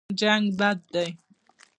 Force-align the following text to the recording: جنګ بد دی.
جنګ 0.21 0.43
بد 0.59 0.77
دی. 0.93 1.09